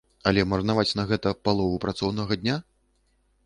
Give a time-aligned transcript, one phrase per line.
[0.29, 2.61] Але марнаваць на гэта палову працоўнага дня?